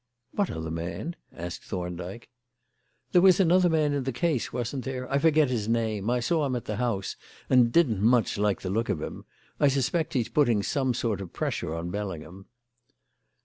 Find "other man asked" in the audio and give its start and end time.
0.49-1.63